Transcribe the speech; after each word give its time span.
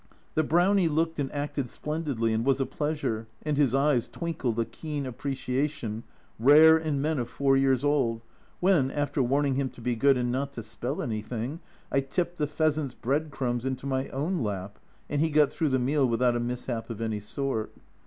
The 0.33 0.41
Brownie 0.41 0.87
looked 0.87 1.19
and 1.19 1.31
acted 1.31 1.69
splendidly, 1.69 2.33
and 2.33 2.43
was 2.43 2.59
a 2.59 2.65
pleasure, 2.65 3.27
and 3.43 3.55
his 3.55 3.75
eyes 3.75 4.07
twinkled 4.07 4.57
a 4.59 4.65
keen 4.65 5.05
appreciation 5.05 6.03
rare 6.39 6.75
in 6.75 7.03
men 7.03 7.19
of 7.19 7.29
four 7.29 7.55
years 7.55 7.83
old 7.83 8.23
when, 8.59 8.89
after 8.89 9.21
warning 9.21 9.57
him 9.57 9.69
to 9.69 9.79
be 9.79 9.95
good 9.95 10.17
and 10.17 10.31
not 10.31 10.53
to 10.53 10.63
spill 10.63 11.03
anything, 11.03 11.59
I 11.91 11.99
tipped 11.99 12.37
the 12.39 12.47
pheasant's 12.47 12.95
bread 12.95 13.29
crumbs 13.29 13.63
into 13.63 13.85
my 13.85 14.09
own 14.09 14.39
lap, 14.39 14.79
and 15.07 15.21
he 15.21 15.29
got 15.29 15.53
through 15.53 15.69
the 15.69 15.77
meal 15.77 16.07
without 16.07 16.35
a 16.35 16.39
mishap 16.39 16.89
of 16.89 16.99
any 16.99 17.19
sort. 17.19 17.71